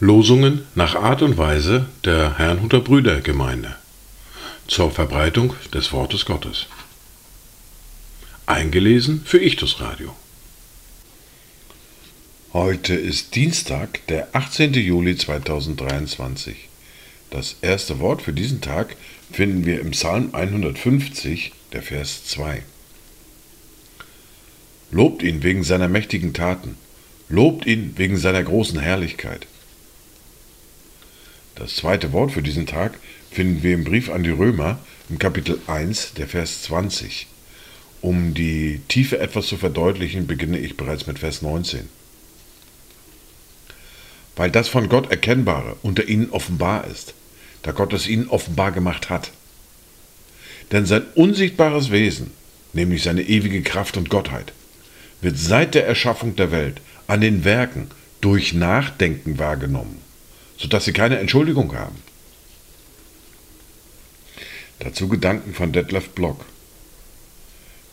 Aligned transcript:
Losungen 0.00 0.66
nach 0.74 0.96
Art 0.96 1.22
und 1.22 1.38
Weise 1.38 1.86
der 2.04 2.38
Herrnhuter 2.38 2.80
Brüdergemeinde 2.80 3.76
zur 4.66 4.90
Verbreitung 4.90 5.54
des 5.72 5.92
Wortes 5.92 6.24
Gottes. 6.24 6.66
Eingelesen 8.46 9.22
für 9.24 9.38
Ichtus 9.38 9.80
Radio. 9.80 10.16
Heute 12.52 12.94
ist 12.94 13.36
Dienstag, 13.36 14.04
der 14.08 14.28
18. 14.32 14.72
Juli 14.74 15.16
2023. 15.16 16.68
Das 17.30 17.56
erste 17.60 18.00
Wort 18.00 18.22
für 18.22 18.32
diesen 18.32 18.60
Tag 18.62 18.96
finden 19.30 19.64
wir 19.64 19.80
im 19.80 19.92
Psalm 19.92 20.30
150, 20.32 21.52
der 21.72 21.82
Vers 21.82 22.24
2. 22.24 22.62
Lobt 24.90 25.22
ihn 25.22 25.42
wegen 25.42 25.64
seiner 25.64 25.88
mächtigen 25.88 26.32
Taten, 26.32 26.76
lobt 27.28 27.66
ihn 27.66 27.92
wegen 27.96 28.16
seiner 28.16 28.42
großen 28.42 28.80
Herrlichkeit. 28.80 29.46
Das 31.56 31.76
zweite 31.76 32.12
Wort 32.12 32.32
für 32.32 32.40
diesen 32.40 32.66
Tag 32.66 32.98
finden 33.30 33.62
wir 33.62 33.74
im 33.74 33.84
Brief 33.84 34.08
an 34.08 34.22
die 34.22 34.30
Römer 34.30 34.78
im 35.10 35.18
Kapitel 35.18 35.60
1, 35.66 36.14
der 36.14 36.26
Vers 36.26 36.62
20. 36.62 37.26
Um 38.00 38.32
die 38.32 38.80
Tiefe 38.88 39.18
etwas 39.18 39.48
zu 39.48 39.58
verdeutlichen, 39.58 40.26
beginne 40.26 40.58
ich 40.58 40.76
bereits 40.78 41.06
mit 41.06 41.18
Vers 41.18 41.42
19. 41.42 41.88
Weil 44.36 44.50
das 44.50 44.68
von 44.68 44.88
Gott 44.88 45.10
Erkennbare 45.10 45.76
unter 45.82 46.08
ihnen 46.08 46.30
offenbar 46.30 46.86
ist, 46.86 47.12
da 47.62 47.72
Gott 47.72 47.92
es 47.92 48.08
ihnen 48.08 48.28
offenbar 48.28 48.72
gemacht 48.72 49.10
hat. 49.10 49.32
Denn 50.72 50.86
sein 50.86 51.02
unsichtbares 51.14 51.90
Wesen, 51.90 52.30
nämlich 52.72 53.02
seine 53.02 53.22
ewige 53.22 53.62
Kraft 53.62 53.96
und 53.96 54.08
Gottheit, 54.08 54.52
wird 55.20 55.38
seit 55.38 55.74
der 55.74 55.86
Erschaffung 55.86 56.36
der 56.36 56.52
Welt 56.52 56.80
an 57.06 57.20
den 57.20 57.44
Werken 57.44 57.88
durch 58.20 58.52
Nachdenken 58.52 59.38
wahrgenommen 59.38 60.08
sodass 60.58 60.84
sie 60.84 60.92
keine 60.92 61.18
Entschuldigung 61.18 61.74
haben. 61.74 61.96
Dazu 64.80 65.08
Gedanken 65.08 65.54
von 65.54 65.72
Detlef 65.72 66.10
Block. 66.10 66.44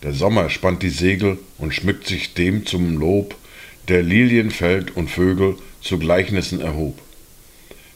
Der 0.04 0.14
Sommer 0.14 0.50
spannt 0.50 0.84
die 0.84 0.90
Segel 0.90 1.40
und 1.58 1.74
schmückt 1.74 2.08
sich 2.08 2.34
dem 2.34 2.66
zum 2.66 2.98
Lob, 2.98 3.36
der 3.88 4.04
Lilien, 4.04 4.52
Feld 4.52 4.96
und 4.96 5.10
Vögel 5.10 5.58
zu 5.82 5.98
Gleichnissen 6.00 6.60
erhob. 6.60 7.00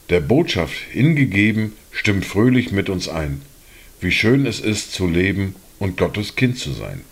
Der 0.08 0.20
Botschaft 0.20 0.74
hingegeben, 0.90 1.72
stimmt 1.92 2.24
fröhlich 2.24 2.72
mit 2.72 2.88
uns 2.88 3.08
ein, 3.08 3.42
wie 4.00 4.12
schön 4.12 4.46
es 4.46 4.60
ist 4.60 4.92
zu 4.92 5.06
leben 5.06 5.54
und 5.78 5.96
Gottes 5.96 6.36
Kind 6.36 6.58
zu 6.58 6.72
sein. 6.72 7.02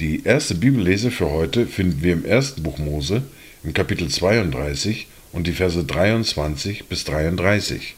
Die 0.00 0.24
erste 0.24 0.56
Bibellese 0.56 1.12
für 1.12 1.30
heute 1.30 1.66
finden 1.68 2.02
wir 2.02 2.14
im 2.14 2.24
ersten 2.24 2.64
Buch 2.64 2.78
Mose, 2.78 3.22
im 3.62 3.74
Kapitel 3.74 4.08
32 4.08 5.06
und 5.30 5.46
die 5.46 5.52
Verse 5.52 5.84
23 5.84 6.86
bis 6.86 7.04
33. 7.04 7.94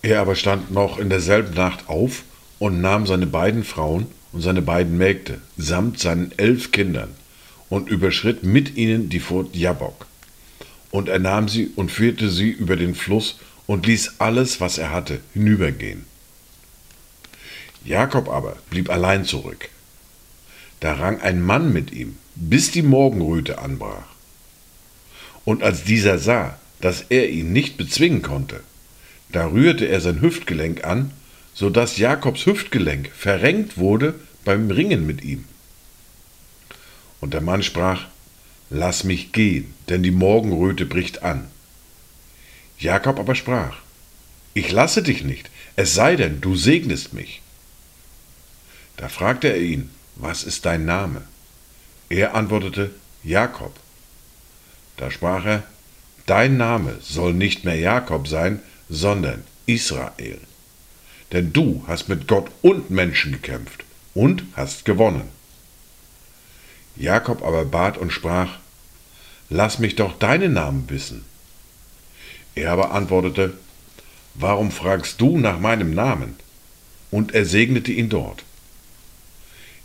Er 0.00 0.20
aber 0.22 0.36
stand 0.36 0.70
noch 0.70 0.98
in 0.98 1.10
derselben 1.10 1.54
Nacht 1.54 1.90
auf 1.90 2.22
und 2.58 2.80
nahm 2.80 3.06
seine 3.06 3.26
beiden 3.26 3.64
Frauen 3.64 4.06
und 4.32 4.40
seine 4.40 4.62
beiden 4.62 4.96
Mägde 4.96 5.42
samt 5.58 5.98
seinen 5.98 6.32
elf 6.38 6.72
Kindern 6.72 7.10
und 7.68 7.90
überschritt 7.90 8.42
mit 8.42 8.78
ihnen 8.78 9.10
die 9.10 9.20
Furt 9.20 9.54
Jabok. 9.54 10.06
Und 10.90 11.10
er 11.10 11.18
nahm 11.18 11.50
sie 11.50 11.72
und 11.76 11.90
führte 11.90 12.30
sie 12.30 12.48
über 12.48 12.76
den 12.76 12.94
Fluss 12.94 13.38
und 13.66 13.84
ließ 13.84 14.14
alles, 14.16 14.62
was 14.62 14.78
er 14.78 14.92
hatte, 14.92 15.20
hinübergehen. 15.34 16.06
Jakob 17.86 18.28
aber 18.28 18.56
blieb 18.68 18.90
allein 18.90 19.24
zurück. 19.24 19.68
Da 20.80 20.94
rang 20.94 21.20
ein 21.20 21.40
Mann 21.40 21.72
mit 21.72 21.92
ihm, 21.92 22.16
bis 22.34 22.72
die 22.72 22.82
Morgenröte 22.82 23.58
anbrach. 23.58 24.06
Und 25.44 25.62
als 25.62 25.84
dieser 25.84 26.18
sah, 26.18 26.58
dass 26.80 27.02
er 27.08 27.30
ihn 27.30 27.52
nicht 27.52 27.76
bezwingen 27.76 28.22
konnte, 28.22 28.60
da 29.30 29.46
rührte 29.46 29.86
er 29.86 30.00
sein 30.00 30.20
Hüftgelenk 30.20 30.84
an, 30.84 31.12
so 31.54 31.70
dass 31.70 31.96
Jakobs 31.96 32.44
Hüftgelenk 32.44 33.10
verrenkt 33.16 33.78
wurde 33.78 34.14
beim 34.44 34.70
Ringen 34.70 35.06
mit 35.06 35.22
ihm. 35.22 35.44
Und 37.20 37.34
der 37.34 37.40
Mann 37.40 37.62
sprach, 37.62 38.06
Lass 38.68 39.04
mich 39.04 39.30
gehen, 39.30 39.72
denn 39.88 40.02
die 40.02 40.10
Morgenröte 40.10 40.86
bricht 40.86 41.22
an. 41.22 41.46
Jakob 42.80 43.20
aber 43.20 43.36
sprach, 43.36 43.78
Ich 44.54 44.72
lasse 44.72 45.04
dich 45.04 45.22
nicht, 45.22 45.50
es 45.76 45.94
sei 45.94 46.16
denn, 46.16 46.40
du 46.40 46.56
segnest 46.56 47.12
mich. 47.14 47.42
Da 48.96 49.08
fragte 49.08 49.48
er 49.48 49.60
ihn, 49.60 49.90
Was 50.16 50.44
ist 50.44 50.64
dein 50.64 50.84
Name? 50.84 51.22
Er 52.08 52.34
antwortete, 52.34 52.90
Jakob. 53.22 53.74
Da 54.96 55.10
sprach 55.10 55.44
er, 55.44 55.64
Dein 56.26 56.56
Name 56.56 56.98
soll 57.02 57.34
nicht 57.34 57.64
mehr 57.64 57.76
Jakob 57.76 58.26
sein, 58.26 58.60
sondern 58.88 59.44
Israel. 59.66 60.40
Denn 61.32 61.52
du 61.52 61.84
hast 61.86 62.08
mit 62.08 62.26
Gott 62.26 62.50
und 62.62 62.90
Menschen 62.90 63.32
gekämpft 63.32 63.84
und 64.14 64.44
hast 64.54 64.84
gewonnen. 64.84 65.28
Jakob 66.96 67.42
aber 67.42 67.64
bat 67.64 67.98
und 67.98 68.12
sprach, 68.12 68.58
Lass 69.50 69.78
mich 69.78 69.94
doch 69.94 70.18
deinen 70.18 70.54
Namen 70.54 70.88
wissen. 70.88 71.24
Er 72.54 72.72
aber 72.72 72.92
antwortete, 72.92 73.54
Warum 74.34 74.70
fragst 74.70 75.20
du 75.20 75.38
nach 75.38 75.60
meinem 75.60 75.94
Namen? 75.94 76.36
Und 77.10 77.34
er 77.34 77.44
segnete 77.44 77.92
ihn 77.92 78.08
dort. 78.08 78.44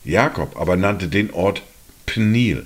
Jakob 0.04 0.58
aber 0.60 0.76
nannte 0.76 1.08
den 1.08 1.32
Ort 1.32 1.64
Pnil, 2.06 2.66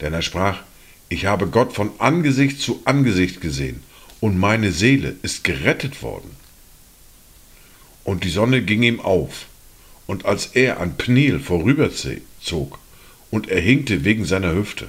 denn 0.00 0.12
er 0.12 0.22
sprach, 0.22 0.62
ich 1.08 1.26
habe 1.26 1.46
Gott 1.48 1.72
von 1.72 1.90
Angesicht 1.98 2.60
zu 2.60 2.80
Angesicht 2.84 3.40
gesehen, 3.40 3.82
und 4.20 4.38
meine 4.38 4.72
Seele 4.72 5.16
ist 5.22 5.44
gerettet 5.44 6.02
worden. 6.02 6.30
Und 8.04 8.24
die 8.24 8.30
Sonne 8.30 8.62
ging 8.62 8.82
ihm 8.82 9.00
auf, 9.00 9.46
und 10.06 10.24
als 10.24 10.46
er 10.46 10.80
an 10.80 10.96
Pnil 10.96 11.40
vorüberzog, 11.40 12.78
und 13.30 13.48
er 13.48 13.60
hinkte 13.60 14.04
wegen 14.04 14.24
seiner 14.24 14.54
Hüfte. 14.54 14.88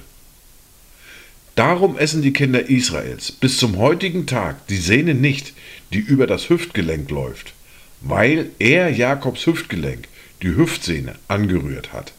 Darum 1.54 1.96
essen 1.96 2.22
die 2.22 2.32
Kinder 2.32 2.68
Israels 2.68 3.30
bis 3.30 3.58
zum 3.58 3.78
heutigen 3.78 4.26
Tag 4.26 4.66
die 4.68 4.76
Sehne 4.76 5.14
nicht, 5.14 5.52
die 5.92 6.00
über 6.00 6.26
das 6.26 6.48
Hüftgelenk 6.48 7.10
läuft, 7.10 7.54
weil 8.00 8.50
er 8.58 8.90
Jakobs 8.90 9.46
Hüftgelenk, 9.46 10.08
die 10.42 10.54
Hüftsehne, 10.56 11.16
angerührt 11.28 11.92
hat. 11.92 12.12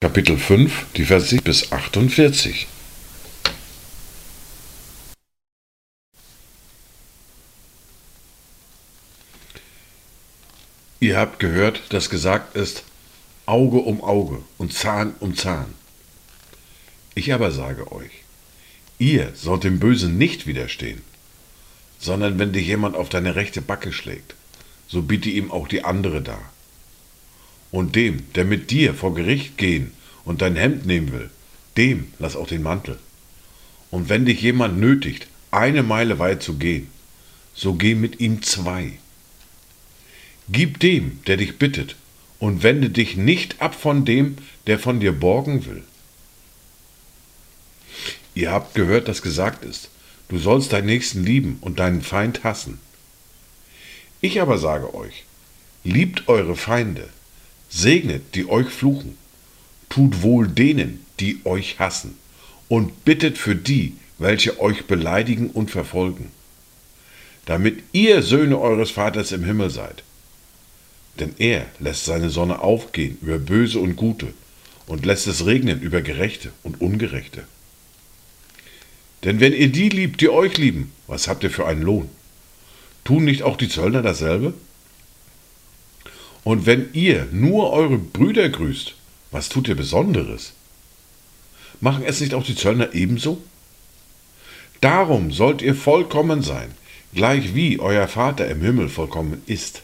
Kapitel 0.00 0.36
5, 0.36 0.86
die 0.94 1.04
Verse 1.04 1.36
bis 1.42 1.72
48. 1.72 2.66
Ihr 11.00 11.18
habt 11.18 11.38
gehört, 11.38 11.82
dass 11.90 12.10
gesagt 12.10 12.56
ist, 12.56 12.82
Auge 13.46 13.78
um 13.78 14.02
Auge 14.02 14.42
und 14.58 14.72
Zahn 14.72 15.14
um 15.20 15.36
Zahn. 15.36 15.74
Ich 17.14 17.32
aber 17.32 17.50
sage 17.50 17.92
euch, 17.92 18.10
ihr 18.98 19.32
sollt 19.34 19.64
dem 19.64 19.78
Bösen 19.78 20.18
nicht 20.18 20.46
widerstehen, 20.46 21.02
sondern 21.98 22.38
wenn 22.38 22.52
dich 22.52 22.66
jemand 22.66 22.96
auf 22.96 23.08
deine 23.08 23.36
rechte 23.36 23.62
Backe 23.62 23.92
schlägt, 23.92 24.34
so 24.88 25.02
biete 25.02 25.30
ihm 25.30 25.50
auch 25.50 25.68
die 25.68 25.84
andere 25.84 26.22
dar 26.22 26.52
und 27.70 27.96
dem, 27.96 28.32
der 28.34 28.44
mit 28.44 28.70
dir 28.70 28.94
vor 28.94 29.14
Gericht 29.14 29.58
gehen 29.58 29.92
und 30.24 30.42
dein 30.42 30.56
Hemd 30.56 30.86
nehmen 30.86 31.12
will, 31.12 31.30
dem 31.76 32.12
lass 32.18 32.36
auch 32.36 32.46
den 32.46 32.62
Mantel. 32.62 32.98
Und 33.90 34.08
wenn 34.08 34.24
dich 34.24 34.40
jemand 34.42 34.78
nötigt, 34.78 35.26
eine 35.50 35.82
Meile 35.82 36.18
weit 36.18 36.42
zu 36.42 36.54
gehen, 36.54 36.88
so 37.54 37.74
geh 37.74 37.94
mit 37.94 38.20
ihm 38.20 38.42
zwei. 38.42 38.92
Gib 40.48 40.80
dem, 40.80 41.20
der 41.26 41.36
dich 41.36 41.58
bittet, 41.58 41.96
und 42.38 42.62
wende 42.62 42.90
dich 42.90 43.16
nicht 43.16 43.62
ab 43.62 43.74
von 43.74 44.04
dem, 44.04 44.36
der 44.66 44.78
von 44.78 45.00
dir 45.00 45.12
borgen 45.12 45.64
will. 45.64 45.82
Ihr 48.34 48.50
habt 48.50 48.74
gehört, 48.74 49.08
dass 49.08 49.22
gesagt 49.22 49.64
ist, 49.64 49.88
du 50.28 50.38
sollst 50.38 50.72
deinen 50.72 50.86
Nächsten 50.86 51.24
lieben 51.24 51.56
und 51.62 51.78
deinen 51.78 52.02
Feind 52.02 52.44
hassen. 52.44 52.78
Ich 54.20 54.40
aber 54.40 54.58
sage 54.58 54.94
euch, 54.94 55.24
liebt 55.84 56.28
eure 56.28 56.56
Feinde, 56.56 57.08
Segnet, 57.68 58.34
die 58.34 58.48
euch 58.48 58.68
fluchen, 58.68 59.18
tut 59.88 60.22
wohl 60.22 60.48
denen, 60.48 61.04
die 61.20 61.40
euch 61.44 61.78
hassen, 61.78 62.16
und 62.68 63.04
bittet 63.04 63.38
für 63.38 63.54
die, 63.54 63.94
welche 64.18 64.60
euch 64.60 64.86
beleidigen 64.86 65.50
und 65.50 65.70
verfolgen, 65.70 66.30
damit 67.44 67.82
ihr 67.92 68.22
Söhne 68.22 68.58
eures 68.58 68.90
Vaters 68.90 69.32
im 69.32 69.44
Himmel 69.44 69.70
seid. 69.70 70.02
Denn 71.20 71.34
er 71.38 71.66
lässt 71.78 72.04
seine 72.04 72.30
Sonne 72.30 72.60
aufgehen 72.60 73.18
über 73.22 73.38
Böse 73.38 73.78
und 73.78 73.96
Gute 73.96 74.32
und 74.86 75.06
lässt 75.06 75.26
es 75.26 75.46
regnen 75.46 75.80
über 75.80 76.02
Gerechte 76.02 76.50
und 76.62 76.80
Ungerechte. 76.80 77.44
Denn 79.24 79.40
wenn 79.40 79.52
ihr 79.52 79.68
die 79.68 79.88
liebt, 79.88 80.20
die 80.20 80.28
euch 80.28 80.56
lieben, 80.58 80.92
was 81.06 81.28
habt 81.28 81.42
ihr 81.42 81.50
für 81.50 81.66
einen 81.66 81.82
Lohn? 81.82 82.08
Tun 83.06 83.24
nicht 83.24 83.44
auch 83.44 83.56
die 83.56 83.68
Zöllner 83.68 84.02
dasselbe? 84.02 84.52
Und 86.42 86.66
wenn 86.66 86.90
ihr 86.92 87.28
nur 87.30 87.72
eure 87.72 87.98
Brüder 87.98 88.48
grüßt, 88.48 88.94
was 89.30 89.48
tut 89.48 89.68
ihr 89.68 89.76
Besonderes? 89.76 90.54
Machen 91.80 92.04
es 92.04 92.20
nicht 92.20 92.34
auch 92.34 92.42
die 92.42 92.56
Zöllner 92.56 92.94
ebenso? 92.94 93.40
Darum 94.80 95.30
sollt 95.30 95.62
ihr 95.62 95.76
vollkommen 95.76 96.42
sein, 96.42 96.72
gleich 97.14 97.54
wie 97.54 97.78
euer 97.78 98.08
Vater 98.08 98.48
im 98.48 98.60
Himmel 98.60 98.88
vollkommen 98.88 99.40
ist. 99.46 99.82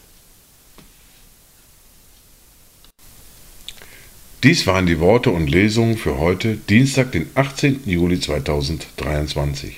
Dies 4.43 4.67
waren 4.67 4.85
die 4.85 4.99
Worte 4.99 5.29
und 5.29 5.47
Lesungen 5.49 5.97
für 5.97 6.17
heute, 6.17 6.57
Dienstag, 6.57 7.13
den 7.13 7.29
18. 7.35 7.83
Juli 7.85 8.19
2023. 8.19 9.77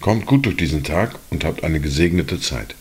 Kommt 0.00 0.26
gut 0.26 0.46
durch 0.46 0.56
diesen 0.56 0.84
Tag 0.84 1.18
und 1.30 1.44
habt 1.44 1.64
eine 1.64 1.80
gesegnete 1.80 2.38
Zeit. 2.38 2.76